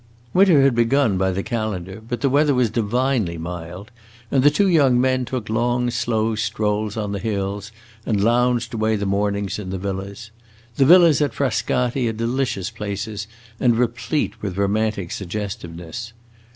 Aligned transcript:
Winter 0.33 0.63
had 0.63 0.73
begun, 0.73 1.15
by 1.19 1.29
the 1.29 1.43
calendar, 1.43 2.01
but 2.01 2.21
the 2.21 2.29
weather 2.29 2.55
was 2.55 2.71
divinely 2.71 3.37
mild, 3.37 3.91
and 4.31 4.41
the 4.41 4.49
two 4.49 4.67
young 4.67 4.99
men 4.99 5.25
took 5.25 5.47
long 5.47 5.91
slow 5.91 6.33
strolls 6.33 6.97
on 6.97 7.11
the 7.11 7.19
hills 7.19 7.71
and 8.03 8.23
lounged 8.23 8.73
away 8.73 8.95
the 8.95 9.05
mornings 9.05 9.59
in 9.59 9.69
the 9.69 9.77
villas. 9.77 10.31
The 10.77 10.85
villas 10.85 11.21
at 11.21 11.35
Frascati 11.35 12.09
are 12.09 12.13
delicious 12.13 12.71
places, 12.71 13.27
and 13.59 13.77
replete 13.77 14.41
with 14.41 14.57
romantic 14.57 15.11
suggestiveness. 15.11 16.13